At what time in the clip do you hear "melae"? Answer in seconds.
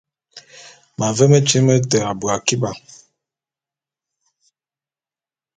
1.99-2.07